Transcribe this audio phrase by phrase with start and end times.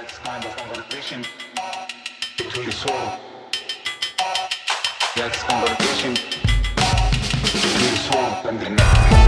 [0.00, 1.24] That's kind of conversation
[2.36, 3.18] between the soul.
[5.16, 6.14] That's conversation
[7.42, 9.18] between the soul and the mind.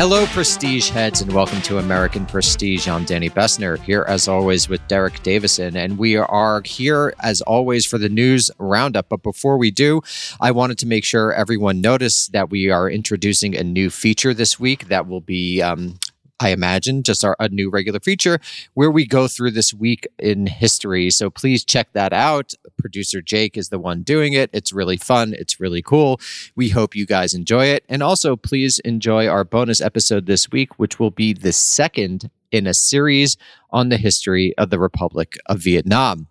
[0.00, 2.88] Hello, Prestige heads, and welcome to American Prestige.
[2.88, 7.84] I'm Danny Bessner, here as always with Derek Davison, and we are here as always
[7.84, 9.10] for the news roundup.
[9.10, 10.00] But before we do,
[10.40, 14.58] I wanted to make sure everyone noticed that we are introducing a new feature this
[14.58, 15.98] week that will be um,
[16.40, 18.40] I imagine, just our, a new regular feature
[18.74, 21.10] where we go through this week in history.
[21.10, 22.54] So please check that out.
[22.78, 24.48] Producer Jake is the one doing it.
[24.52, 25.34] It's really fun.
[25.34, 26.18] It's really cool.
[26.56, 27.84] We hope you guys enjoy it.
[27.88, 32.66] And also, please enjoy our bonus episode this week, which will be the second in
[32.66, 33.36] a series
[33.70, 36.26] on the history of the Republic of Vietnam.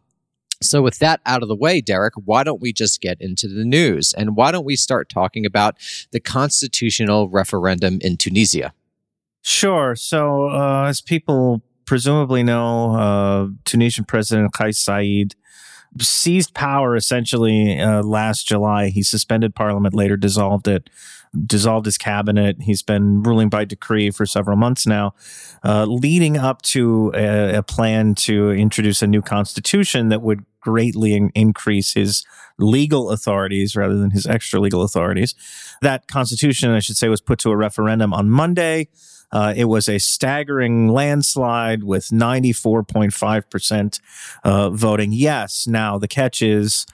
[0.62, 3.64] So, with that out of the way, Derek, why don't we just get into the
[3.64, 4.12] news?
[4.12, 5.76] And why don't we start talking about
[6.12, 8.74] the constitutional referendum in Tunisia?
[9.42, 9.96] Sure.
[9.96, 15.34] So, uh, as people presumably know, uh, Tunisian President Kais Saied
[16.00, 18.90] seized power essentially uh, last July.
[18.90, 20.90] He suspended parliament, later dissolved it,
[21.46, 22.58] dissolved his cabinet.
[22.62, 25.14] He's been ruling by decree for several months now,
[25.64, 31.16] uh, leading up to a, a, plan to introduce a new constitution that would greatly
[31.16, 32.24] in- increase his
[32.58, 35.34] legal authorities rather than his extra legal authorities.
[35.82, 38.90] That constitution, I should say, was put to a referendum on Monday.
[39.32, 44.00] Uh, it was a staggering landslide with 94.5%
[44.44, 45.68] uh, voting yes.
[45.68, 46.86] Now, the catch is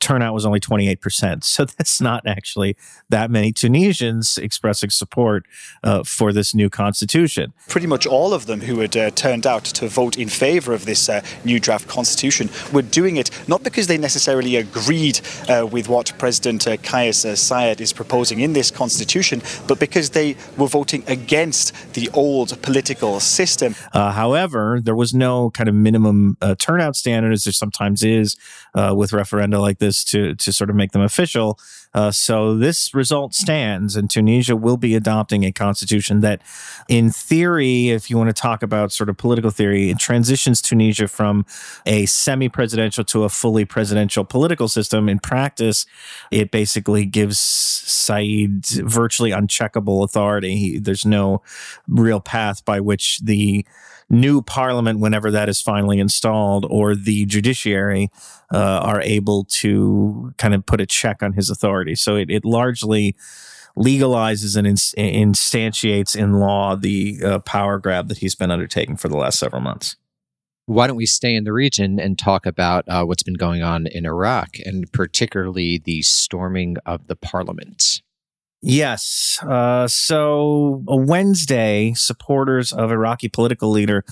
[0.00, 1.44] turnout was only 28%.
[1.44, 2.76] So that's not actually
[3.08, 5.46] that many Tunisians expressing support
[5.82, 7.52] uh, for this new constitution.
[7.68, 10.84] Pretty much all of them who had uh, turned out to vote in favor of
[10.84, 15.88] this uh, new draft constitution were doing it not because they necessarily agreed uh, with
[15.88, 20.66] what President uh, Kais uh, Saied is proposing in this constitution, but because they were
[20.66, 23.74] voting against the old political system.
[23.92, 28.36] however, there was no kind of minimum turnout standard, as there sometimes is
[28.74, 31.58] with referenda like this to to sort of make them official.
[31.94, 36.42] Uh, so this result stands, and Tunisia will be adopting a constitution that,
[36.88, 41.06] in theory, if you want to talk about sort of political theory, it transitions Tunisia
[41.06, 41.46] from
[41.86, 45.08] a semi-presidential to a fully presidential political system.
[45.08, 45.86] In practice,
[46.32, 50.56] it basically gives Saied virtually uncheckable authority.
[50.56, 51.42] He, there's no
[51.86, 53.64] real path by which the
[54.10, 58.10] new parliament, whenever that is finally installed, or the judiciary
[58.52, 61.94] uh, are able to kind of put a check on his authority.
[61.94, 63.16] So it, it largely
[63.76, 69.16] legalizes and instantiates in law the uh, power grab that he's been undertaking for the
[69.16, 69.96] last several months.
[70.66, 73.86] Why don't we stay in the region and talk about uh, what's been going on
[73.86, 78.00] in Iraq and particularly the storming of the parliament?
[78.66, 79.38] Yes.
[79.42, 84.04] Uh, so, Wednesday, supporters of Iraqi political leader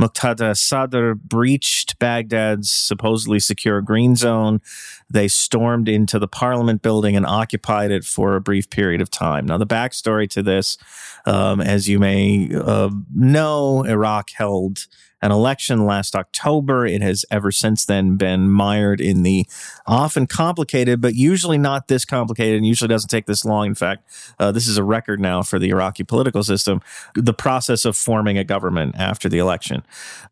[0.00, 4.60] Muqtada Sadr breached Baghdad's supposedly secure green zone.
[5.08, 9.46] They stormed into the parliament building and occupied it for a brief period of time.
[9.46, 10.76] Now, the backstory to this,
[11.24, 14.86] um, as you may uh, know, Iraq held
[15.22, 16.86] an election last October.
[16.86, 19.46] It has ever since then been mired in the
[19.86, 23.66] often complicated, but usually not this complicated and usually doesn't take this long.
[23.68, 26.80] In fact, uh, this is a record now for the Iraqi political system
[27.14, 29.82] the process of forming a government after the election.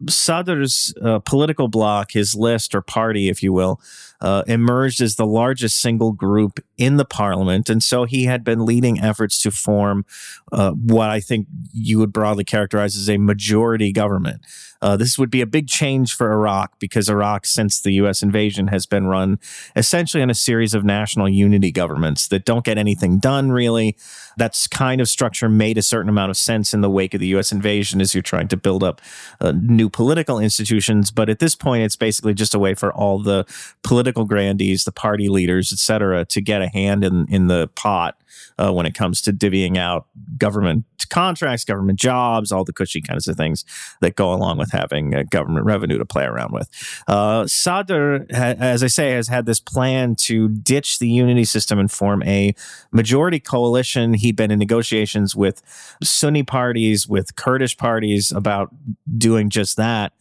[0.09, 3.81] Sadr's uh, political bloc, his list or party, if you will,
[4.25, 7.69] uh, emerged as the largest single group in the parliament.
[7.69, 10.07] And so he had been leading efforts to form
[10.51, 14.41] uh, what I think you would broadly characterize as a majority government.
[14.85, 18.23] Uh, this would be a big change for Iraq because Iraq, since the U.S.
[18.23, 19.39] invasion, has been run
[19.75, 23.97] essentially on a series of national unity governments that don't get anything done really.
[24.37, 27.29] That kind of structure made a certain amount of sense in the wake of the
[27.29, 27.51] U.S.
[27.51, 29.01] invasion as you're trying to build up
[29.41, 31.11] uh, new political institutions.
[31.11, 33.47] But at this point, it's basically just a way for all the
[33.83, 38.17] political grandees, the party leaders, et cetera, to get a hand in, in the pot
[38.59, 40.07] uh, when it comes to divvying out
[40.39, 43.65] government contracts, government jobs, all the cushy kinds of things
[44.01, 46.69] that go along with having uh, government revenue to play around with.
[47.07, 51.79] Uh, Sadr, ha- as I say, has had this plan to ditch the unity system
[51.79, 52.55] and form a
[52.93, 54.15] majority coalition.
[54.15, 55.63] He'd been in negotiations with
[56.03, 58.75] Sunni parties, with Kurdish parties about
[59.19, 60.13] doing just that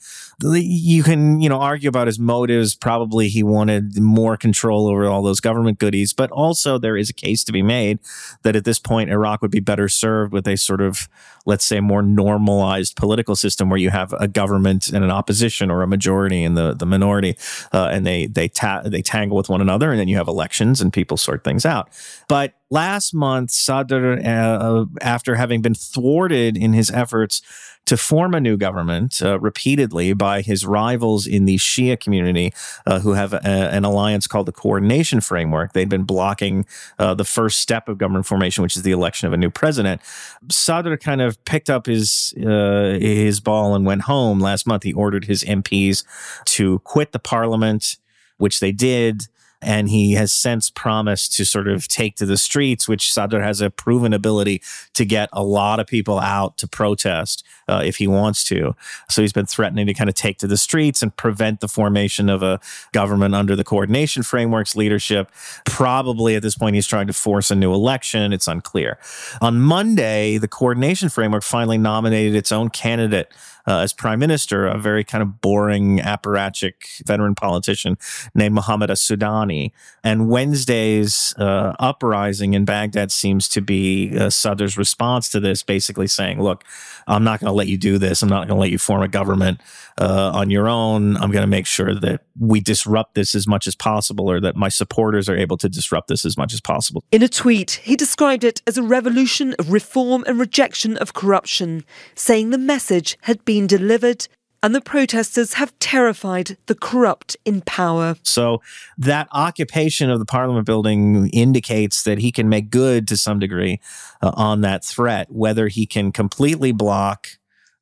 [0.41, 5.21] you can you know argue about his motives probably he wanted more control over all
[5.21, 7.99] those government goodies but also there is a case to be made
[8.43, 11.07] that at this point Iraq would be better served with a sort of,
[11.45, 15.81] let's say, more normalized political system where you have a government and an opposition or
[15.81, 17.37] a majority and the the minority,
[17.71, 20.81] uh, and they they ta- they tangle with one another, and then you have elections
[20.81, 21.89] and people sort things out.
[22.27, 27.41] But last month, Sadr, uh, after having been thwarted in his efforts
[27.85, 32.53] to form a new government uh, repeatedly by his rivals in the Shia community,
[32.85, 35.73] uh, who have a, an alliance called the Coordination Framework.
[35.73, 36.65] They'd been blocking
[36.97, 40.01] uh, the first step of government formation, which is the election of a new president.
[40.49, 44.83] Sadr kind of picked up his uh, his ball and went home last month.
[44.83, 46.05] He ordered his MPs
[46.45, 47.97] to quit the parliament,
[48.37, 49.27] which they did
[49.63, 53.61] and he has since promised to sort of take to the streets, which Sadr has
[53.61, 54.61] a proven ability
[54.93, 58.75] to get a lot of people out to protest uh, if he wants to.
[59.09, 62.29] So he's been threatening to kind of take to the streets and prevent the formation
[62.29, 62.59] of a
[62.91, 65.31] government under the coordination framework's leadership.
[65.65, 68.33] Probably at this point, he's trying to force a new election.
[68.33, 68.97] It's unclear.
[69.41, 73.31] On Monday, the coordination framework finally nominated its own candidate
[73.65, 77.97] uh, as prime minister, a very kind of boring, apparatchik veteran politician
[78.35, 79.71] named Mohammed Sudani.
[80.03, 86.07] And Wednesday's uh, uprising in Baghdad seems to be uh, Sadr's response to this, basically
[86.07, 86.63] saying, look,
[87.07, 88.21] I'm not going to let you do this.
[88.21, 89.61] I'm not going to let you form a government
[90.05, 91.15] uh, on your own.
[91.17, 94.55] I'm going to make sure that we disrupt this as much as possible, or that
[94.55, 97.03] my supporters are able to disrupt this as much as possible.
[97.11, 101.83] In a tweet, he described it as a revolution of reform and rejection of corruption,
[102.15, 104.27] saying the message had been delivered
[104.63, 108.15] and the protesters have terrified the corrupt in power.
[108.23, 108.61] So
[108.97, 113.81] that occupation of the parliament building indicates that he can make good to some degree
[114.21, 117.27] uh, on that threat, whether he can completely block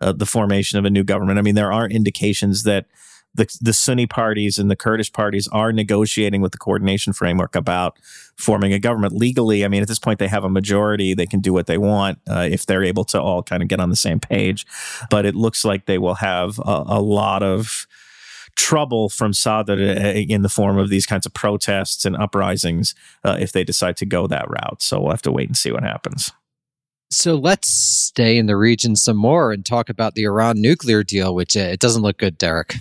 [0.01, 1.37] uh, the formation of a new government.
[1.37, 2.87] I mean, there are indications that
[3.33, 7.97] the, the Sunni parties and the Kurdish parties are negotiating with the coordination framework about
[8.35, 9.63] forming a government legally.
[9.63, 12.19] I mean, at this point, they have a majority; they can do what they want
[12.29, 14.65] uh, if they're able to all kind of get on the same page.
[15.09, 17.87] But it looks like they will have a, a lot of
[18.55, 22.93] trouble from Sadr uh, in the form of these kinds of protests and uprisings
[23.23, 24.81] uh, if they decide to go that route.
[24.81, 26.31] So we'll have to wait and see what happens.
[27.09, 31.35] So let's stay in the region some more and talk about the Iran nuclear deal,
[31.35, 32.75] which uh, it doesn't look good, Derek.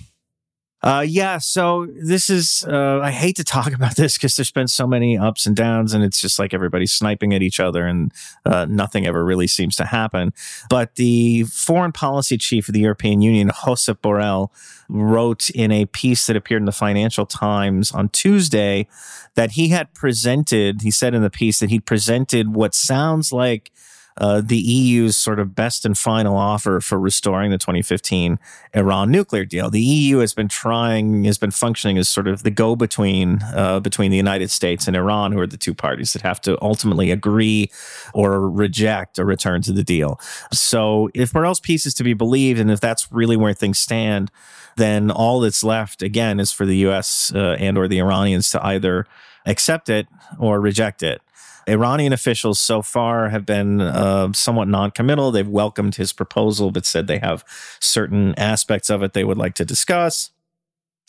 [0.83, 4.69] Uh, yeah, so this is, uh, I hate to talk about this because there's been
[4.69, 8.13] so many ups and downs, and it's just like everybody's sniping at each other, and
[8.47, 10.33] uh, nothing ever really seems to happen.
[10.69, 14.51] But the foreign policy chief of the European Union, Josep Borrell,
[14.89, 18.89] wrote in a piece that appeared in the Financial Times on Tuesday
[19.35, 23.71] that he had presented, he said in the piece that he presented what sounds like
[24.19, 28.39] uh, the EU's sort of best and final offer for restoring the 2015
[28.75, 29.71] Iran nuclear deal.
[29.71, 33.81] The EU has been trying, has been functioning as sort of the go between uh,
[33.81, 37.11] between the United States and Iran, who are the two parties that have to ultimately
[37.11, 37.71] agree
[38.13, 40.21] or reject a return to the deal.
[40.53, 44.31] So, if Borrell's piece is to be believed, and if that's really where things stand,
[44.77, 47.33] then all that's left again is for the U.S.
[47.35, 49.07] Uh, and or the Iranians to either
[49.47, 50.07] accept it
[50.39, 51.23] or reject it.
[51.71, 55.31] Iranian officials so far have been uh, somewhat non-committal.
[55.31, 57.45] They've welcomed his proposal, but said they have
[57.81, 60.31] certain aspects of it they would like to discuss.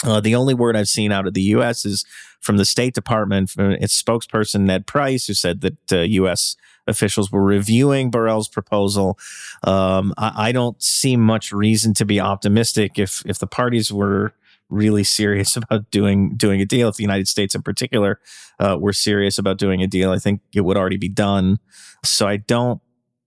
[0.03, 1.85] Uh, the only word I've seen out of the U.S.
[1.85, 2.05] is
[2.39, 6.55] from the State Department, its spokesperson Ned Price, who said that uh, U.S.
[6.87, 9.19] officials were reviewing Borrell's proposal.
[9.63, 14.33] Um, I, I, don't see much reason to be optimistic if if the parties were
[14.71, 18.19] really serious about doing doing a deal, if the United States in particular
[18.59, 21.59] uh, were serious about doing a deal, I think it would already be done.
[22.03, 22.81] So I don't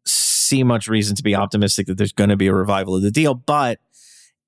[0.06, 3.10] see much reason to be optimistic that there's going to be a revival of the
[3.10, 3.34] deal.
[3.34, 3.80] But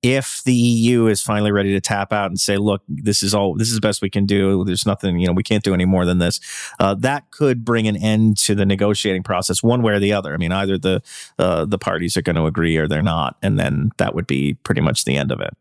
[0.03, 3.55] if the EU is finally ready to tap out and say, "Look, this is all
[3.55, 4.63] this is the best we can do.
[4.63, 6.39] There's nothing, you know, we can't do any more than this,"
[6.79, 10.33] uh, that could bring an end to the negotiating process, one way or the other.
[10.33, 11.01] I mean, either the
[11.39, 14.53] uh, the parties are going to agree or they're not, and then that would be
[14.53, 15.55] pretty much the end of it.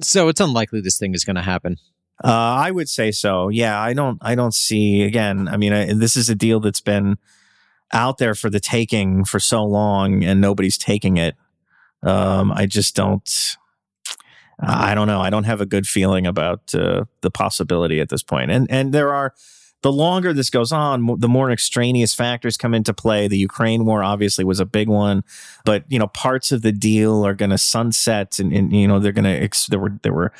[0.00, 1.76] So it's unlikely this thing is going to happen.
[2.24, 3.48] Uh, I would say so.
[3.48, 4.18] Yeah, I don't.
[4.22, 5.02] I don't see.
[5.02, 7.18] Again, I mean, I, this is a deal that's been
[7.92, 11.34] out there for the taking for so long, and nobody's taking it.
[12.02, 13.56] Um, I just don't.
[14.60, 15.20] I don't know.
[15.20, 18.50] I don't have a good feeling about uh, the possibility at this point.
[18.50, 19.34] And and there are
[19.82, 23.28] the longer this goes on, the more extraneous factors come into play.
[23.28, 25.24] The Ukraine war obviously was a big one,
[25.64, 28.98] but you know parts of the deal are going to sunset, and, and, you know
[28.98, 30.32] they're going to there were there were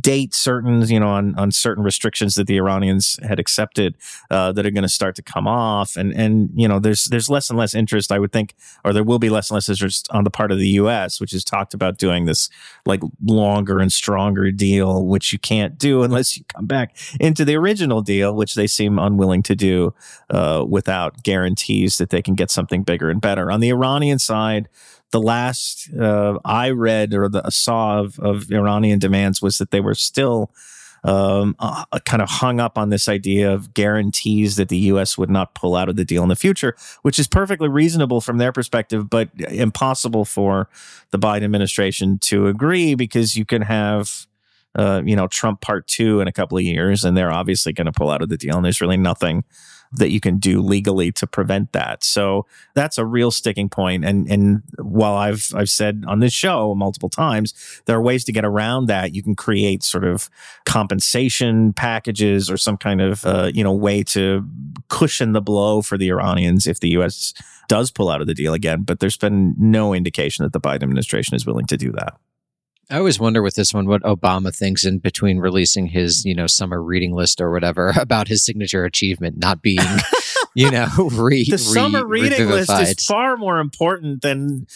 [0.00, 3.96] date certain, you know, on, on certain restrictions that the Iranians had accepted
[4.30, 7.30] uh, that are going to start to come off, and and you know, there's there's
[7.30, 10.08] less and less interest, I would think, or there will be less and less interest
[10.10, 12.48] on the part of the U.S., which has talked about doing this
[12.86, 17.56] like longer and stronger deal, which you can't do unless you come back into the
[17.56, 19.94] original deal, which they seem unwilling to do
[20.30, 23.50] uh, without guarantees that they can get something bigger and better.
[23.50, 24.68] On the Iranian side
[25.12, 29.80] the last uh, I read or the saw of, of Iranian demands was that they
[29.80, 30.50] were still
[31.04, 35.18] um, uh, kind of hung up on this idea of guarantees that the U.S.
[35.18, 38.38] would not pull out of the deal in the future, which is perfectly reasonable from
[38.38, 40.68] their perspective, but impossible for
[41.10, 44.26] the Biden administration to agree because you can have.
[44.74, 47.84] Uh, you know, Trump part two in a couple of years, and they're obviously going
[47.84, 48.56] to pull out of the deal.
[48.56, 49.44] And there's really nothing
[49.92, 52.02] that you can do legally to prevent that.
[52.02, 54.04] So that's a real sticking point.
[54.04, 57.54] And and while I've I've said on this show multiple times,
[57.86, 59.14] there are ways to get around that.
[59.14, 60.30] You can create sort of
[60.64, 64.46] compensation packages or some kind of uh, you know way to
[64.88, 67.34] cushion the blow for the Iranians if the U.S.
[67.68, 68.82] does pull out of the deal again.
[68.82, 72.16] But there's been no indication that the Biden administration is willing to do that.
[72.90, 76.46] I always wonder with this one what Obama thinks in between releasing his, you know,
[76.46, 79.78] summer reading list or whatever about his signature achievement not being,
[80.54, 82.80] you know, re, the summer reading revivified.
[82.80, 84.66] list is far more important than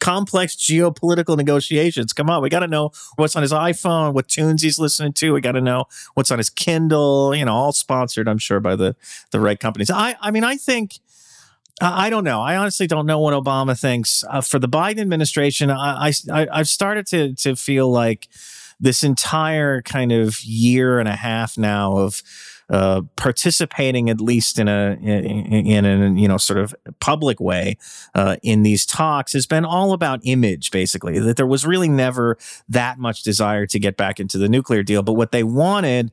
[0.00, 2.12] complex geopolitical negotiations.
[2.12, 5.32] Come on, we got to know what's on his iPhone, what tunes he's listening to.
[5.32, 7.34] We got to know what's on his Kindle.
[7.34, 8.96] You know, all sponsored, I'm sure, by the
[9.30, 9.90] the right companies.
[9.90, 10.98] I, I mean, I think.
[11.82, 12.40] I don't know.
[12.40, 14.24] I honestly don't know what Obama thinks.
[14.28, 18.28] Uh, for the Biden administration, I, I I've started to to feel like
[18.78, 22.22] this entire kind of year and a half now of
[22.70, 27.76] uh, participating at least in a in, in a you know sort of public way
[28.14, 32.38] uh, in these talks has been all about image basically that there was really never
[32.68, 36.10] that much desire to get back into the nuclear deal but what they wanted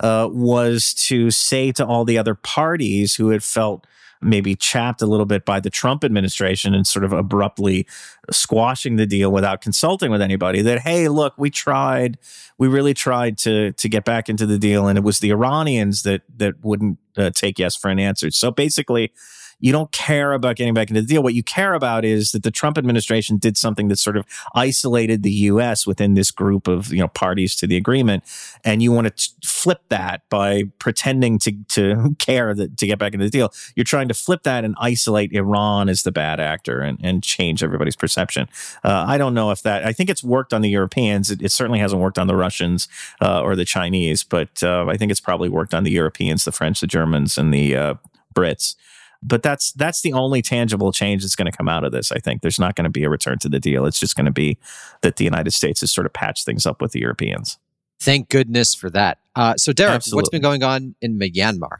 [0.00, 3.86] uh, was to say to all the other parties who had felt
[4.22, 7.86] maybe chapped a little bit by the Trump administration and sort of abruptly
[8.30, 12.18] squashing the deal without consulting with anybody that hey look we tried
[12.58, 16.02] we really tried to to get back into the deal and it was the Iranians
[16.02, 18.30] that that wouldn't uh, take yes for an answer.
[18.30, 19.12] So basically
[19.60, 21.22] you don't care about getting back into the deal.
[21.22, 25.22] What you care about is that the Trump administration did something that sort of isolated
[25.22, 25.86] the U.S.
[25.86, 28.24] within this group of you know parties to the agreement,
[28.64, 33.12] and you want to flip that by pretending to to care that to get back
[33.12, 33.52] into the deal.
[33.74, 37.62] You're trying to flip that and isolate Iran as the bad actor and, and change
[37.62, 38.48] everybody's perception.
[38.82, 39.84] Uh, I don't know if that.
[39.84, 41.30] I think it's worked on the Europeans.
[41.30, 42.88] It, it certainly hasn't worked on the Russians
[43.20, 46.52] uh, or the Chinese, but uh, I think it's probably worked on the Europeans, the
[46.52, 47.94] French, the Germans, and the uh,
[48.34, 48.74] Brits
[49.22, 52.10] but that's that's the only tangible change that's going to come out of this.
[52.12, 53.86] I think there's not going to be a return to the deal.
[53.86, 54.58] It's just going to be
[55.02, 57.58] that the United States has sort of patched things up with the Europeans.
[58.00, 59.18] Thank goodness for that.
[59.36, 60.16] Uh, so, Derek, Absolutely.
[60.16, 61.78] what's been going on in Myanmar?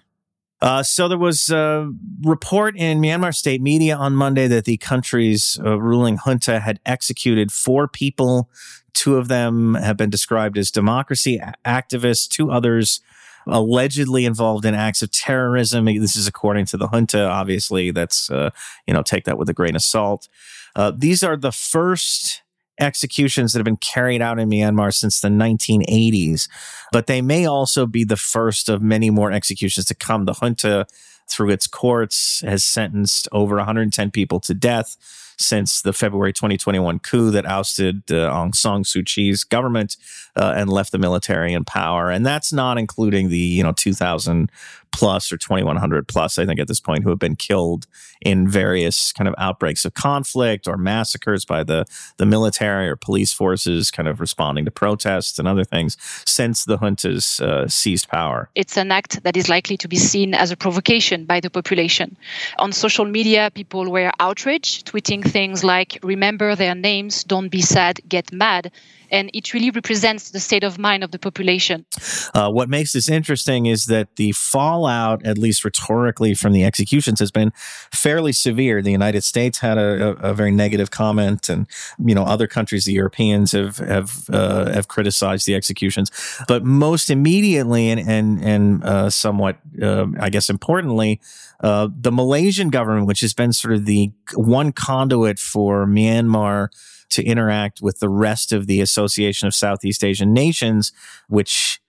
[0.61, 1.91] Uh, so there was a
[2.23, 7.51] report in Myanmar state media on Monday that the country's uh, ruling junta had executed
[7.51, 8.51] four people.
[8.93, 12.29] Two of them have been described as democracy activists.
[12.29, 13.01] Two others
[13.47, 15.85] allegedly involved in acts of terrorism.
[15.87, 17.25] This is according to the junta.
[17.25, 18.51] Obviously, that's uh,
[18.87, 20.29] you know take that with a grain of salt.
[20.77, 22.43] Uh, these are the first
[22.79, 26.49] executions that have been carried out in Myanmar since the 1980s,
[26.93, 30.25] but they may also be the first of many more executions to come.
[30.25, 30.87] The junta,
[31.29, 34.97] through its courts, has sentenced over 110 people to death
[35.41, 39.97] since the February 2021 coup that ousted uh, Aung San Suu Kyi's government
[40.37, 42.11] uh, and left the military in power.
[42.11, 44.53] And that's not including the, you know, 2,000
[44.93, 47.87] plus or 2,100 plus, I think at this point, who have been killed
[48.21, 53.33] in various kind of outbreaks of conflict or massacres by the, the military or police
[53.33, 58.51] forces kind of responding to protests and other things since the juntas uh, seized power.
[58.55, 62.17] It's an act that is likely to be seen as a provocation by the population.
[62.59, 68.01] On social media, people were outraged, tweeting things like, remember their names, don't be sad,
[68.09, 68.71] get mad.
[69.11, 71.87] And it really represents the state of mind of the population.
[72.35, 77.21] Uh, what makes this interesting is that the fallout, at least rhetorically, from the executions
[77.21, 77.53] has been
[77.93, 78.83] fairly severe.
[78.83, 81.67] The United States had a, a, a very negative comment, and
[81.99, 86.11] you know other countries, the Europeans, have have uh, have criticized the executions.
[86.47, 91.21] But most immediately and and and uh, somewhat, uh, I guess, importantly,
[91.61, 96.69] uh, the Malaysian government, which has been sort of the one conduit for Myanmar
[97.11, 100.93] to interact with the rest of the Association of Southeast Asian Nations,
[101.29, 101.81] which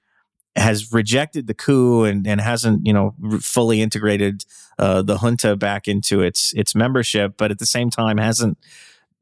[0.55, 4.43] has rejected the coup and, and hasn't, you know, fully integrated
[4.77, 8.57] uh, the junta back into its its membership, but at the same time hasn't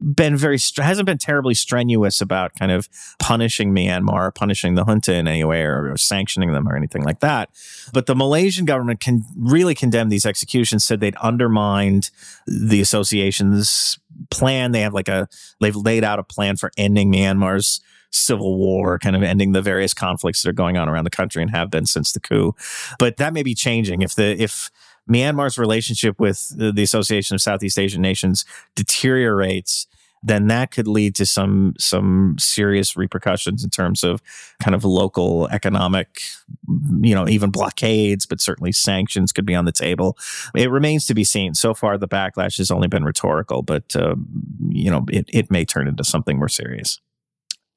[0.02, 2.88] been very hasn't been terribly strenuous about kind of
[3.20, 7.04] punishing Myanmar, or punishing the junta in any way, or, or sanctioning them or anything
[7.04, 7.50] like that.
[7.94, 10.84] But the Malaysian government can really condemn these executions.
[10.84, 12.10] Said they'd undermined
[12.48, 14.72] the association's plan.
[14.72, 15.28] They have like a
[15.60, 19.94] they've laid out a plan for ending Myanmar's civil war, kind of ending the various
[19.94, 22.56] conflicts that are going on around the country and have been since the coup.
[22.98, 24.72] But that may be changing if the if
[25.10, 29.88] Myanmar's relationship with the Association of Southeast Asian Nations deteriorates,
[30.22, 34.22] then that could lead to some some serious repercussions in terms of
[34.62, 36.22] kind of local economic,
[37.02, 40.18] you know, even blockades, but certainly sanctions could be on the table.
[40.56, 41.54] It remains to be seen.
[41.54, 44.16] So far, the backlash has only been rhetorical, but uh,
[44.68, 47.00] you know, it it may turn into something more serious.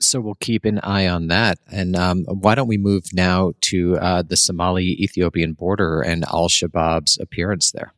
[0.02, 1.58] So we'll keep an eye on that.
[1.70, 6.48] And um, why don't we move now to uh, the Somali Ethiopian border and Al
[6.48, 7.92] Shabaab's appearance there?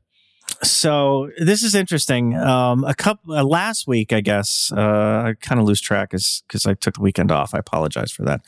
[0.63, 2.37] So this is interesting.
[2.37, 4.71] Um, a couple uh, last week, I guess.
[4.75, 7.55] Uh, I kind of lose track because I took the weekend off.
[7.55, 8.43] I apologize for that.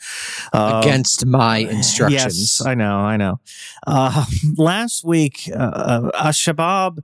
[0.53, 2.59] Uh, Against my instructions.
[2.59, 2.97] Yes, I know.
[2.97, 3.39] I know.
[3.85, 4.25] Uh,
[4.57, 6.99] last week, uh, uh Shabab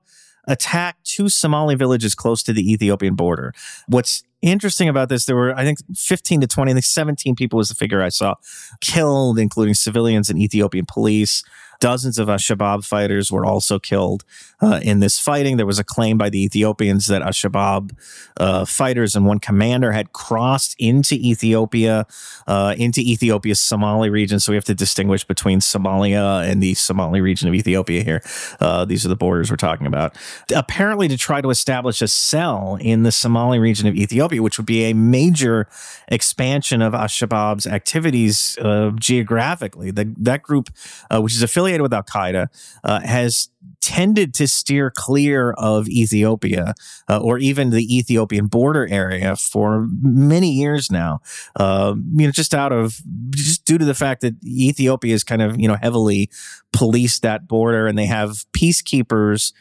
[0.45, 3.53] attacked two Somali villages close to the Ethiopian border.
[3.88, 7.57] What's interesting about this, there were, I think, 15 to 20, I think 17 people
[7.57, 8.35] was the figure I saw
[8.81, 11.43] killed, including civilians and Ethiopian police.
[11.83, 14.23] Dozens of Al-Shabaab fighters were also killed
[14.61, 15.57] uh, in this fighting.
[15.57, 17.91] There was a claim by the Ethiopians that Al-Shabaab
[18.37, 22.07] uh, fighters and one commander had crossed into Ethiopia,
[22.47, 24.39] uh, into Ethiopia's Somali region.
[24.39, 28.21] So we have to distinguish between Somalia and the Somali region of Ethiopia here.
[28.61, 30.15] Uh, these are the borders we're talking about.
[30.55, 34.71] Apparently, to try to establish a cell in the Somali region of Ethiopia, which would
[34.77, 35.67] be a major
[36.07, 39.91] expansion of Al-Shabaab's activities uh, geographically.
[39.91, 40.69] The, that group,
[41.11, 42.47] uh, which is affiliated affiliated with Al Qaeda,
[42.83, 43.49] uh, has
[43.81, 46.73] tended to steer clear of Ethiopia
[47.09, 51.19] uh, or even the Ethiopian border area for many years now.
[51.55, 53.01] Uh, you know, just out of
[53.31, 56.29] just due to the fact that Ethiopia is kind of you know heavily
[56.71, 59.53] policed that border, and they have peacekeepers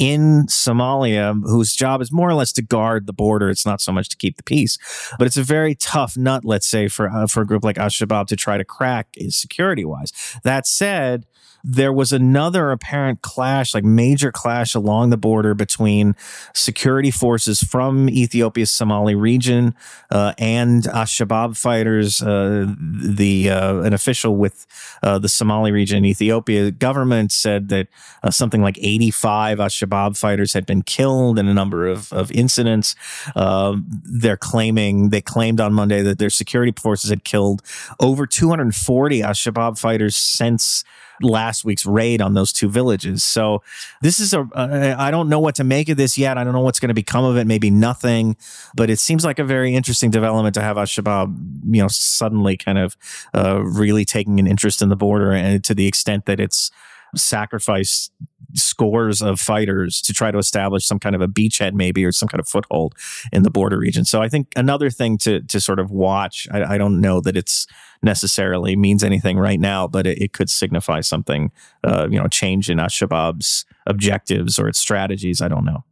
[0.00, 3.50] in Somalia whose job is more or less to guard the border.
[3.50, 4.78] It's not so much to keep the peace,
[5.18, 7.90] but it's a very tough nut, let's say, for uh, for a group like Al
[7.90, 10.12] Shabaab to try to crack security wise.
[10.42, 11.26] That said,
[11.64, 16.14] there was another apparent clash, like major clash along the border between
[16.54, 19.74] security forces from Ethiopia's Somali region
[20.10, 22.22] uh, and Al-Shabaab fighters.
[22.22, 24.66] Uh, the uh, an official with
[25.02, 27.88] uh, the Somali region in Ethiopia government said that
[28.22, 32.94] uh, something like 85 Al-Shabaab fighters had been killed in a number of, of incidents.
[33.34, 37.62] Um, they're claiming they claimed on Monday that their security forces had killed
[37.98, 40.84] over 240 Al-Shabaab fighters since
[41.22, 43.22] last week's raid on those two villages.
[43.24, 43.62] So
[44.02, 46.38] this is a uh, I don't know what to make of this yet.
[46.38, 47.46] I don't know what's going to become of it.
[47.46, 48.36] Maybe nothing,
[48.74, 52.56] but it seems like a very interesting development to have Al Shabaab, you know, suddenly
[52.56, 52.96] kind of
[53.34, 56.70] uh, really taking an interest in the border and to the extent that it's
[57.16, 58.12] sacrificed
[58.54, 62.28] scores of fighters to try to establish some kind of a beachhead maybe or some
[62.28, 62.94] kind of foothold
[63.32, 66.74] in the border region so i think another thing to to sort of watch i,
[66.74, 67.66] I don't know that it's
[68.02, 71.52] necessarily means anything right now but it, it could signify something
[71.84, 75.84] uh, you know change in al-shabaab's objectives or its strategies i don't know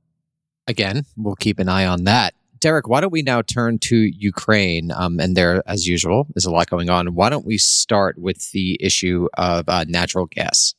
[0.67, 4.91] again we'll keep an eye on that Derek, why don't we now turn to Ukraine?
[4.91, 7.15] Um, and there, as usual, is a lot going on.
[7.15, 10.75] Why don't we start with the issue of uh, natural gas?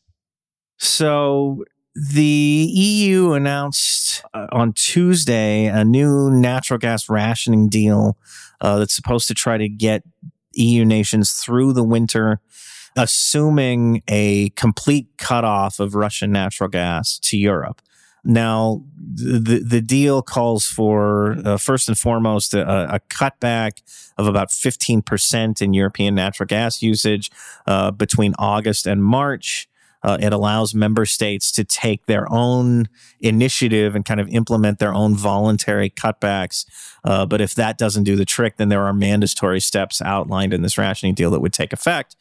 [0.79, 8.17] So the EU announced uh, on Tuesday a new natural gas rationing deal
[8.61, 10.03] uh, that's supposed to try to get
[10.53, 12.39] EU nations through the winter,
[12.97, 17.81] assuming a complete cutoff of Russian natural gas to Europe.
[18.25, 23.81] Now, the the deal calls for uh, first and foremost a, a, cutback
[24.17, 27.31] of about fifteen percent in European natural gas usage
[27.65, 29.68] uh, between August and March.
[30.03, 32.88] Uh, it allows member states to take their own
[33.19, 36.65] initiative and kind of implement their own voluntary cutbacks.
[37.03, 40.62] Uh, but if that doesn't do the trick, then there are mandatory steps outlined in
[40.62, 42.15] this rationing deal that would take effect.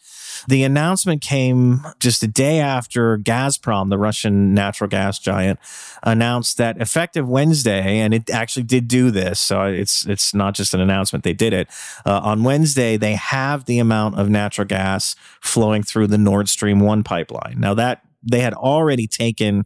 [0.46, 5.59] The announcement came just a day after Gazprom, the Russian natural gas giant,
[6.03, 10.74] announced that effective Wednesday, and it actually did do this, so it's it's not just
[10.74, 11.68] an announcement; they did it
[12.07, 12.96] uh, on Wednesday.
[12.96, 17.57] They have the amount of natural gas flowing through the Nord Stream one pipeline.
[17.59, 19.64] Now that they had already taken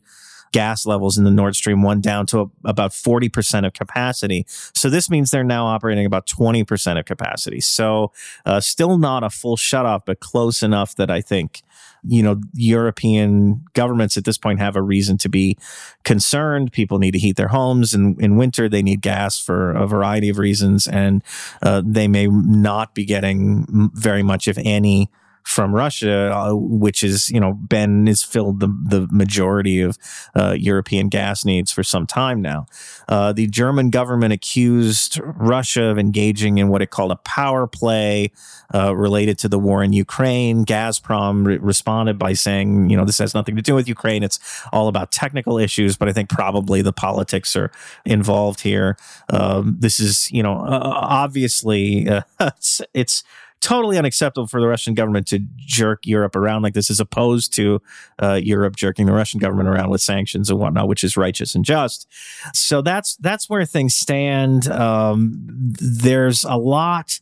[0.52, 4.44] gas levels in the Nord Stream 1 down to a, about 40% of capacity.
[4.48, 7.60] So this means they're now operating about 20% of capacity.
[7.60, 8.12] So
[8.46, 11.62] uh, still not a full shutoff, but close enough that I think
[12.04, 15.56] you know, European governments at this point have a reason to be
[16.02, 16.72] concerned.
[16.72, 18.68] People need to heat their homes in, in winter.
[18.68, 21.22] They need gas for a variety of reasons, and
[21.62, 25.10] uh, they may not be getting very much, if any,
[25.44, 29.98] from Russia, uh, which is, you know, Ben has filled the, the majority of
[30.34, 32.66] uh, European gas needs for some time now.
[33.08, 38.30] Uh, the German government accused Russia of engaging in what it called a power play
[38.74, 40.64] uh, related to the war in Ukraine.
[40.64, 44.22] Gazprom re- responded by saying, you know, this has nothing to do with Ukraine.
[44.22, 44.38] It's
[44.72, 47.70] all about technical issues, but I think probably the politics are
[48.04, 48.96] involved here.
[49.28, 52.08] Um, this is, you know, obviously
[52.40, 53.24] it's, it's
[53.62, 57.80] totally unacceptable for the Russian government to jerk Europe around like this, as opposed to
[58.22, 61.64] uh, Europe jerking the Russian government around with sanctions and whatnot, which is righteous and
[61.64, 62.06] just.
[62.52, 64.68] So that's that's where things stand.
[64.68, 67.20] Um, there's a lot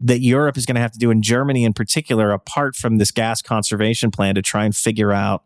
[0.00, 3.10] that Europe is going to have to do in Germany, in particular, apart from this
[3.10, 5.44] gas conservation plan, to try and figure out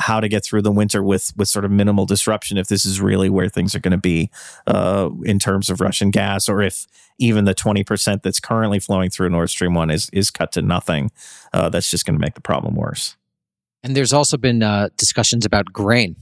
[0.00, 3.00] how to get through the winter with with sort of minimal disruption if this is
[3.00, 4.30] really where things are going to be
[4.66, 6.86] uh, in terms of Russian gas, or if
[7.18, 10.62] even the twenty percent that's currently flowing through Nord Stream one is is cut to
[10.62, 11.10] nothing.
[11.52, 13.16] Uh, that's just going to make the problem worse.
[13.82, 16.16] And there's also been uh, discussions about grain.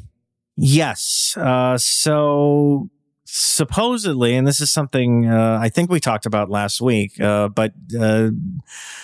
[0.56, 1.36] Yes.
[1.36, 2.88] Uh, so
[3.30, 7.74] supposedly, and this is something uh, I think we talked about last week, uh, but
[7.98, 8.30] uh,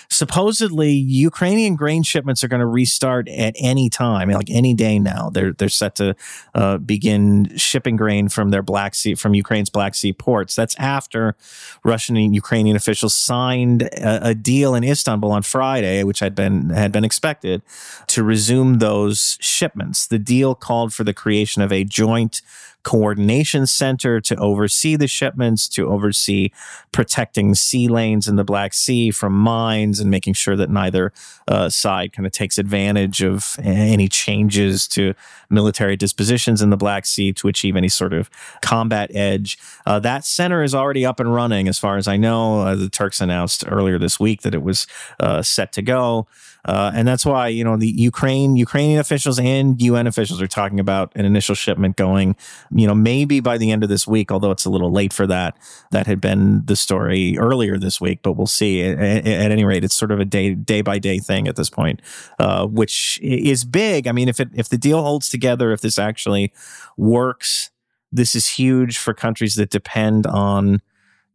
[0.09, 5.29] supposedly Ukrainian grain shipments are going to restart at any time, like any day now.
[5.29, 6.15] They're they're set to
[6.55, 10.55] uh, begin shipping grain from their Black Sea from Ukraine's Black Sea ports.
[10.55, 11.35] That's after
[11.83, 16.71] Russian and Ukrainian officials signed a, a deal in Istanbul on Friday, which had been
[16.71, 17.61] had been expected
[18.07, 20.07] to resume those shipments.
[20.07, 22.41] The deal called for the creation of a joint
[22.85, 26.51] coordination center to oversee the shipments, to oversee
[26.91, 31.11] protecting sea lanes in the Black Sea from mines and making sure that neither
[31.47, 35.15] uh, side kind of takes advantage of any changes to
[35.49, 38.29] military dispositions in the Black Sea to achieve any sort of
[38.61, 39.57] combat edge.
[39.87, 42.61] Uh, that center is already up and running, as far as I know.
[42.61, 44.85] Uh, the Turks announced earlier this week that it was
[45.19, 46.27] uh, set to go.
[46.65, 50.79] Uh, and that's why you know the Ukraine Ukrainian officials and UN officials are talking
[50.79, 52.35] about an initial shipment going,
[52.71, 54.31] you know, maybe by the end of this week.
[54.31, 55.57] Although it's a little late for that.
[55.91, 58.81] That had been the story earlier this week, but we'll see.
[58.81, 61.69] At, at any rate, it's sort of a day day by day thing at this
[61.69, 62.01] point,
[62.39, 64.07] uh, which is big.
[64.07, 66.51] I mean, if it if the deal holds together, if this actually
[66.97, 67.69] works,
[68.11, 70.81] this is huge for countries that depend on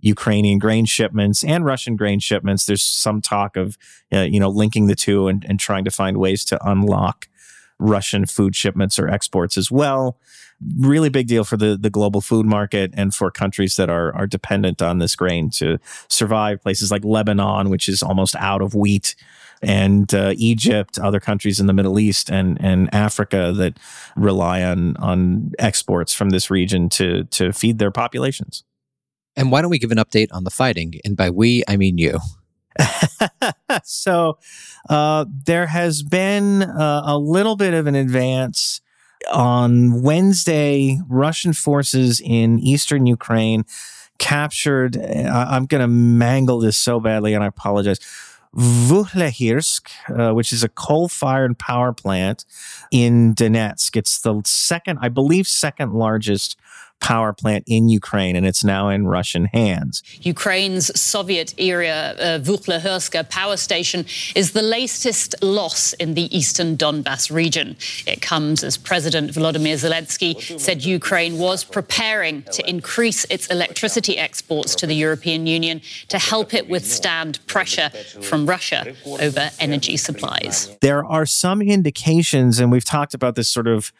[0.00, 2.66] Ukrainian grain shipments and Russian grain shipments.
[2.66, 3.76] There's some talk of,
[4.12, 7.28] uh, you know, linking the two and, and trying to find ways to unlock
[7.78, 10.18] Russian food shipments or exports as well.
[10.78, 14.26] Really big deal for the, the global food market and for countries that are, are
[14.26, 16.62] dependent on this grain to survive.
[16.62, 19.14] Places like Lebanon, which is almost out of wheat,
[19.62, 23.78] and uh, Egypt, other countries in the Middle East and, and Africa that
[24.16, 28.64] rely on, on exports from this region to, to feed their populations.
[29.36, 30.94] And why don't we give an update on the fighting?
[31.04, 32.18] And by we, I mean you.
[33.84, 34.38] so
[34.88, 38.80] uh, there has been uh, a little bit of an advance.
[39.30, 43.66] On Wednesday, Russian forces in eastern Ukraine
[44.18, 47.98] captured, I'm going to mangle this so badly, and I apologize.
[48.56, 52.44] Vuhlehirsk, uh, which is a coal fired power plant
[52.90, 53.96] in Donetsk.
[53.96, 56.56] It's the second, I believe, second largest
[57.00, 60.02] power plant in Ukraine, and it's now in Russian hands.
[60.20, 67.30] Ukraine's Soviet era uh, Vuhlehirsk power station is the latest loss in the eastern Donbass
[67.30, 67.76] region.
[68.06, 74.74] It comes as President Volodymyr Zelensky said Ukraine was preparing to increase its electricity exports
[74.76, 80.76] to the European Union to help it withstand pressure from Russia over energy supplies.
[80.80, 83.92] There are some indications, and we've talked about this sort of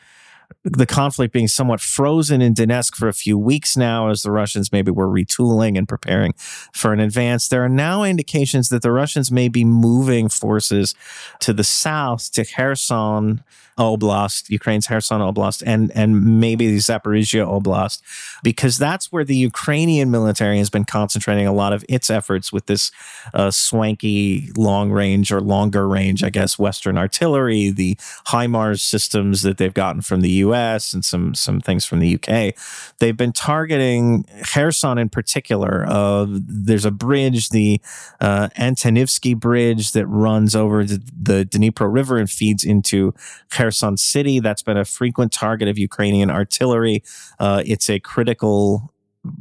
[0.65, 4.73] the conflict being somewhat frozen in Donetsk for a few weeks now as the Russians
[4.73, 6.35] maybe were retooling and preparing
[6.73, 7.49] for an advance.
[7.49, 10.95] There are now indications that the Russians may be moving forces
[11.41, 13.43] to the south to Kherson
[13.81, 18.03] Oblast, Ukraine's Kherson Oblast, and and maybe the Zaporizhia Oblast,
[18.43, 22.67] because that's where the Ukrainian military has been concentrating a lot of its efforts with
[22.67, 22.93] this
[23.33, 27.95] uh, swanky long range or longer range, I guess, Western artillery, the
[28.27, 30.93] HIMARS systems that they've gotten from the U.S.
[30.93, 32.53] and some some things from the U.K.
[32.99, 35.87] They've been targeting Kherson in particular.
[35.89, 37.81] Uh, there's a bridge, the
[38.21, 43.15] uh, Antonivsky Bridge, that runs over the, the Dnipro River and feeds into
[43.49, 44.41] Kherson Kherson City.
[44.41, 47.03] That's been a frequent target of Ukrainian artillery.
[47.39, 48.93] Uh, it's a critical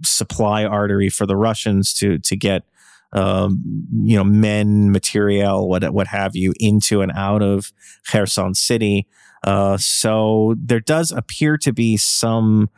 [0.04, 2.63] supply artery for the Russians to to get
[3.12, 3.63] um,
[4.04, 7.74] you know, men, material, what what have you, into and out of
[8.08, 9.08] Kherson city.
[9.44, 12.70] Uh, so there does appear to be some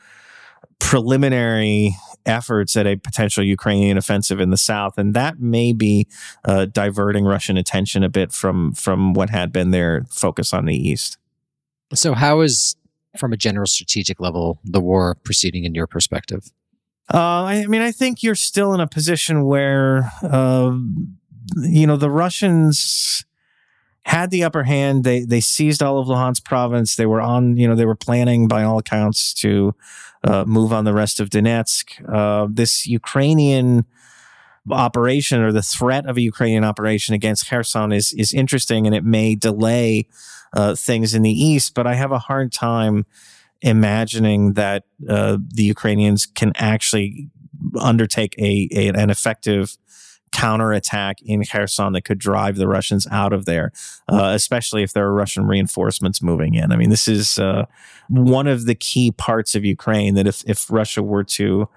[0.80, 6.08] preliminary efforts at a potential Ukrainian offensive in the south, and that may be
[6.46, 10.76] uh, diverting Russian attention a bit from from what had been their focus on the
[10.76, 11.18] east.
[11.94, 12.76] So, how is,
[13.18, 16.52] from a general strategic level, the war proceeding in your perspective?
[17.14, 20.72] Uh, I, mean, I think you're still in a position where, uh,
[21.58, 23.26] you know, the Russians
[24.04, 25.04] had the upper hand.
[25.04, 26.96] They they seized all of Luhansk province.
[26.96, 29.76] They were on, you know, they were planning by all accounts to
[30.24, 32.10] uh, move on the rest of Donetsk.
[32.12, 33.86] Uh, this Ukrainian
[34.70, 39.04] operation or the threat of a Ukrainian operation against Kherson is is interesting, and it
[39.04, 40.08] may delay
[40.54, 41.74] uh, things in the east.
[41.74, 43.06] But I have a hard time
[43.62, 47.30] imagining that uh, the Ukrainians can actually
[47.80, 49.78] undertake a, a an effective
[50.32, 53.72] counterattack in Kherson that could drive the Russians out of there,
[54.08, 56.72] uh, especially if there are Russian reinforcements moving in.
[56.72, 57.66] I mean, this is uh,
[58.08, 61.68] one of the key parts of Ukraine that if, if Russia were to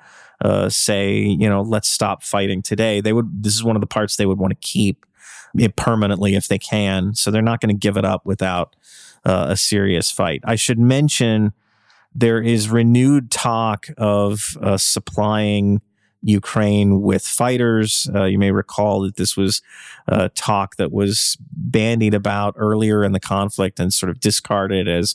[0.44, 3.86] uh, say, you know, let's stop fighting today, they would, this is one of the
[3.86, 5.06] parts they would want to keep
[5.58, 7.14] it permanently if they can.
[7.14, 8.76] So they're not going to give it up without
[9.24, 10.42] uh, a serious fight.
[10.44, 11.54] I should mention
[12.14, 15.80] there is renewed talk of uh, supplying
[16.24, 18.08] Ukraine with fighters.
[18.14, 19.62] Uh, you may recall that this was
[20.08, 25.14] uh, talk that was bandied about earlier in the conflict and sort of discarded as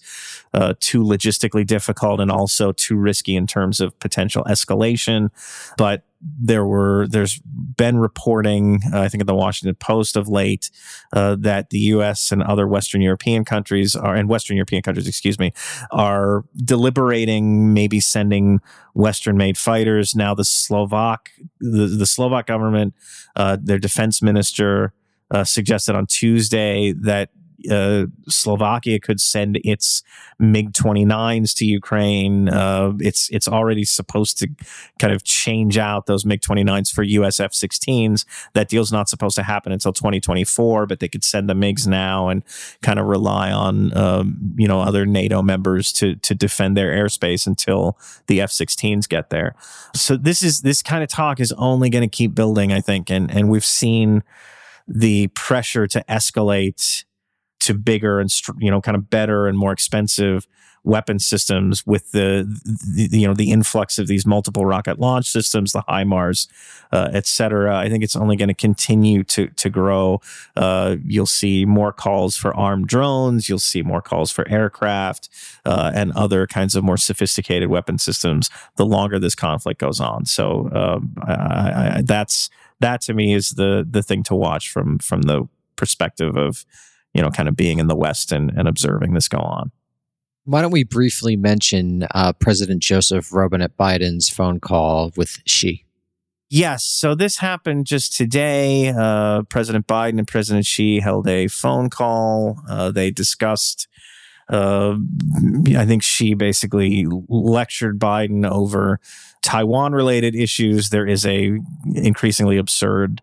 [0.53, 5.29] uh, too logistically difficult and also too risky in terms of potential escalation.
[5.77, 10.69] But there were there's been reporting uh, i think in the washington post of late
[11.13, 15.39] uh, that the us and other western european countries are and western european countries excuse
[15.39, 15.53] me
[15.91, 18.59] are deliberating maybe sending
[18.93, 20.15] western made fighters.
[20.15, 21.29] Now the slovak
[21.59, 22.93] the, the slovak government
[23.35, 24.93] uh, their defense minister
[25.31, 27.29] uh, suggested on tuesday that
[27.69, 30.03] uh, Slovakia could send its
[30.39, 32.49] MiG 29s to Ukraine.
[32.49, 34.49] Uh, it's it's already supposed to
[34.99, 38.25] kind of change out those MiG 29s for US F 16s.
[38.53, 42.29] That deal's not supposed to happen until 2024, but they could send the MiGs now
[42.29, 42.43] and
[42.81, 47.45] kind of rely on um, you know other NATO members to to defend their airspace
[47.45, 49.55] until the F 16s get there.
[49.95, 53.09] So this is this kind of talk is only going to keep building, I think,
[53.09, 54.23] and and we've seen
[54.87, 57.05] the pressure to escalate
[57.69, 60.47] to bigger and you know kind of better and more expensive
[60.83, 62.47] weapon systems with the,
[62.95, 66.47] the, you know the influx of these multiple rocket launch systems, the HIMARS,
[66.91, 67.77] uh, et cetera.
[67.77, 70.21] I think it's only going to continue to to grow.
[70.55, 73.49] Uh, you'll see more calls for armed drones.
[73.49, 75.29] You'll see more calls for aircraft
[75.65, 78.49] uh, and other kinds of more sophisticated weapon systems.
[78.77, 83.51] The longer this conflict goes on, so um, I, I, that's that to me is
[83.51, 86.65] the the thing to watch from from the perspective of
[87.13, 89.71] you know, kind of being in the West and, and observing this go on.
[90.45, 95.85] Why don't we briefly mention uh, President Joseph Robinette Biden's phone call with Xi?
[96.49, 96.83] Yes.
[96.83, 98.87] So this happened just today.
[98.87, 102.59] Uh, President Biden and President Xi held a phone call.
[102.67, 103.87] Uh, they discussed,
[104.49, 104.95] uh,
[105.77, 108.99] I think Xi basically lectured Biden over
[109.43, 110.89] Taiwan related issues.
[110.89, 111.59] There is a
[111.93, 113.21] increasingly absurd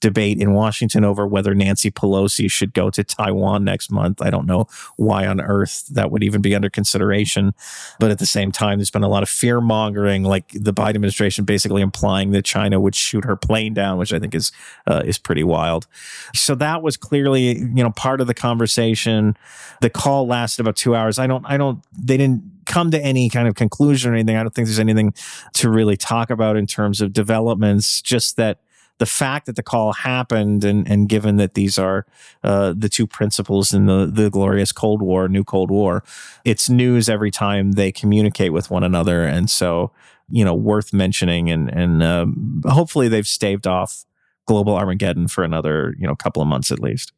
[0.00, 4.22] debate in Washington over whether Nancy Pelosi should go to Taiwan next month.
[4.22, 7.54] I don't know why on earth that would even be under consideration.
[7.98, 10.96] But at the same time, there's been a lot of fear mongering, like the Biden
[10.96, 14.52] administration basically implying that China would shoot her plane down, which I think is
[14.86, 15.86] uh, is pretty wild.
[16.34, 19.36] So that was clearly, you know, part of the conversation.
[19.80, 21.18] The call lasted about two hours.
[21.18, 24.36] I don't, I don't, they didn't come to any kind of conclusion or anything.
[24.36, 25.12] I don't think there's anything
[25.54, 28.00] to really talk about in terms of developments.
[28.00, 28.58] Just that
[29.00, 32.04] the fact that the call happened and, and given that these are
[32.44, 36.04] uh, the two principals in the, the glorious Cold War, new Cold War,
[36.44, 39.24] it's news every time they communicate with one another.
[39.24, 39.90] And so,
[40.28, 44.04] you know, worth mentioning and, and um, hopefully they've staved off
[44.44, 47.14] global Armageddon for another, you know, couple of months at least.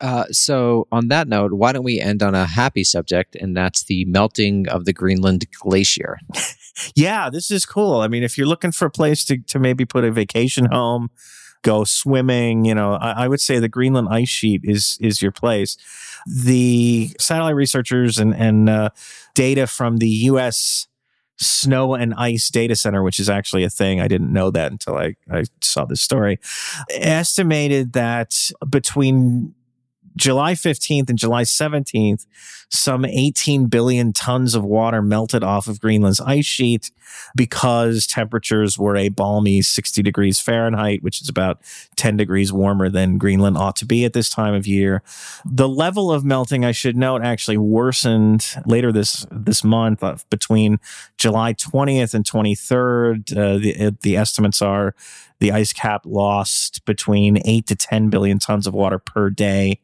[0.00, 3.84] Uh, so, on that note, why don't we end on a happy subject, and that's
[3.84, 6.18] the melting of the Greenland glacier?
[6.94, 8.00] yeah, this is cool.
[8.00, 11.10] I mean, if you're looking for a place to, to maybe put a vacation home,
[11.62, 15.32] go swimming, you know, I, I would say the Greenland ice sheet is is your
[15.32, 15.76] place.
[16.26, 18.90] The satellite researchers and and uh,
[19.34, 20.88] data from the U.S.
[21.38, 24.00] Snow and Ice Data Center, which is actually a thing.
[24.00, 26.38] I didn't know that until I, I saw this story.
[26.90, 29.54] Estimated that between
[30.16, 32.26] July 15th and July 17th,
[32.70, 36.90] some 18 billion tons of water melted off of Greenland's ice sheet
[37.36, 41.60] because temperatures were a balmy 60 degrees Fahrenheit, which is about
[41.96, 45.02] 10 degrees warmer than Greenland ought to be at this time of year.
[45.44, 50.78] The level of melting, I should note, actually worsened later this this month uh, between
[51.18, 53.36] July 20th and 23rd.
[53.36, 54.94] Uh, the, the estimates are
[55.42, 59.80] the ice cap lost between 8 to 10 billion tons of water per day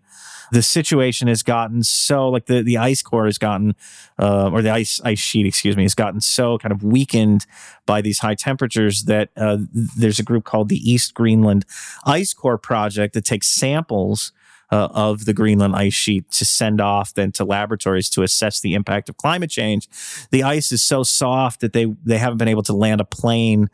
[0.53, 3.75] the situation has gotten so like the, the ice core has gotten
[4.21, 7.45] uh, or the ice ice sheet excuse me has gotten so kind of weakened
[7.87, 11.65] by these high temperatures that uh, there's a group called the East Greenland
[12.07, 14.33] Ice Core Project that takes samples
[14.71, 18.75] uh, of the Greenland ice sheet to send off then to laboratories to assess the
[18.75, 19.89] impact of climate change.
[20.31, 23.71] The ice is so soft that they they haven't been able to land a plane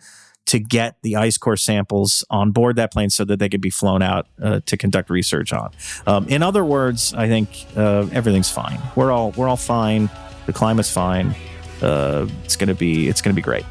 [0.47, 3.71] to get the ice core samples on board that plane so that they could be
[3.71, 5.71] flown out uh, to conduct research on.
[6.07, 8.81] Um, in other words, I think uh, everything's fine.
[8.95, 10.11] We're all we're all fine.
[10.47, 11.35] The climate's fine.
[11.81, 13.65] Uh, it's gonna be it's gonna be great.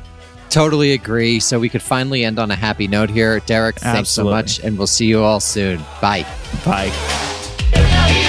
[0.49, 1.39] Totally agree.
[1.39, 3.39] So we could finally end on a happy note here.
[3.41, 4.31] Derek, thanks Absolutely.
[4.31, 5.79] so much, and we'll see you all soon.
[6.01, 6.25] Bye.
[6.65, 8.19] Bye.